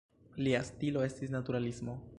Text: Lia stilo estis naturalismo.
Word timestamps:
Lia 0.45 0.61
stilo 0.69 1.05
estis 1.11 1.37
naturalismo. 1.37 2.03